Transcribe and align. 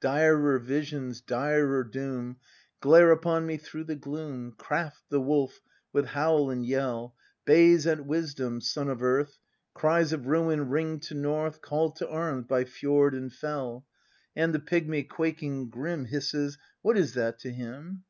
Direr 0.00 0.58
visions, 0.58 1.20
direr 1.20 1.84
doom. 1.84 2.38
Glare 2.80 3.10
upon 3.10 3.44
me 3.44 3.58
through 3.58 3.84
the 3.84 3.94
gloom. 3.94 4.52
Craft, 4.56 5.02
the 5.10 5.20
wolf, 5.20 5.60
with 5.92 6.06
howl 6.06 6.48
and 6.48 6.64
yell, 6.64 7.14
Bays 7.44 7.86
at 7.86 8.06
Wisdom, 8.06 8.62
sun 8.62 8.88
of 8.88 9.02
earth; 9.02 9.36
Cries 9.74 10.14
of 10.14 10.28
ruin 10.28 10.70
ring 10.70 10.98
to 11.00 11.12
North, 11.14 11.60
Call 11.60 11.90
to 11.90 12.08
arms 12.08 12.46
by 12.48 12.64
fjord 12.64 13.14
and 13.14 13.30
fell; 13.30 13.84
And 14.34 14.54
the 14.54 14.60
pigmy, 14.60 15.02
quaking, 15.06 15.68
grim. 15.68 16.06
Hisses: 16.06 16.56
"What 16.80 16.96
is 16.96 17.12
that 17.12 17.38
to 17.40 17.50
him?" 17.52 18.04